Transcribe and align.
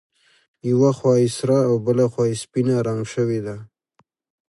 یوه 0.69 0.91
خوا 0.97 1.13
یې 1.21 1.29
سره 1.37 1.57
او 1.67 1.73
بله 1.85 2.05
خوا 2.11 2.23
یې 2.29 2.35
سپینه 2.43 2.75
رنګ 2.87 3.01
شوې 3.13 3.39
ده. 3.45 3.55